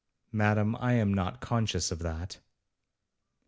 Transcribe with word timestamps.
'Madam, 0.31 0.75
I 0.77 0.93
am 0.93 1.13
not 1.13 1.41
conscious 1.41 1.91
of 1.91 1.99
that.' 1.99 2.39